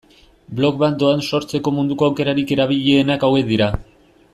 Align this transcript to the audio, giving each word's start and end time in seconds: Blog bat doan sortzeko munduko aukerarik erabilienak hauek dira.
Blog 0.59 0.79
bat 0.83 0.97
doan 1.03 1.21
sortzeko 1.27 1.75
munduko 1.77 2.09
aukerarik 2.09 2.57
erabilienak 2.59 3.29
hauek 3.29 3.51
dira. 3.55 3.71